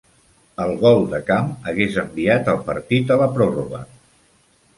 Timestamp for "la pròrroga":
3.25-3.85